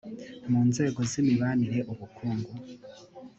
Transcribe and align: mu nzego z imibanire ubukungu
mu 0.49 0.61
nzego 0.69 0.99
z 1.09 1.11
imibanire 1.21 1.79
ubukungu 1.91 2.53